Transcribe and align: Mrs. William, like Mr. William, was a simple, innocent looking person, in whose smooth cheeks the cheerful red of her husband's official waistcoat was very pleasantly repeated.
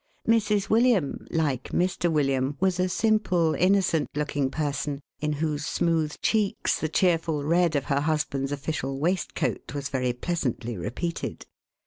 Mrs. 0.27 0.67
William, 0.67 1.27
like 1.29 1.65
Mr. 1.65 2.11
William, 2.11 2.57
was 2.59 2.79
a 2.79 2.89
simple, 2.89 3.53
innocent 3.53 4.09
looking 4.15 4.49
person, 4.49 4.99
in 5.19 5.33
whose 5.33 5.63
smooth 5.63 6.19
cheeks 6.23 6.79
the 6.79 6.89
cheerful 6.89 7.43
red 7.43 7.75
of 7.75 7.85
her 7.85 8.01
husband's 8.01 8.51
official 8.51 8.97
waistcoat 8.99 9.75
was 9.75 9.89
very 9.89 10.11
pleasantly 10.13 10.75
repeated. 10.75 11.45